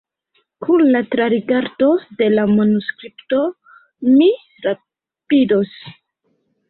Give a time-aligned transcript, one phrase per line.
[0.65, 1.89] Kun la trarigardo
[2.21, 3.43] de la manuskripto
[4.15, 4.31] mi
[4.65, 5.77] rapidos.